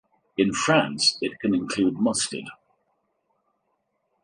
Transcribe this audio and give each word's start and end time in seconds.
In 0.35 0.51
France 0.51 1.15
it 1.21 1.39
can 1.39 1.53
include 1.53 1.99
mustard. 1.99 2.49